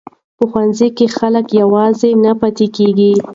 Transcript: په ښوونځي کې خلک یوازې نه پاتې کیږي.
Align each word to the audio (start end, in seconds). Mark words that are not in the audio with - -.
په 0.37 0.43
ښوونځي 0.49 0.89
کې 0.97 1.05
خلک 1.17 1.45
یوازې 1.61 2.09
نه 2.23 2.31
پاتې 2.39 2.65
کیږي. 2.75 3.11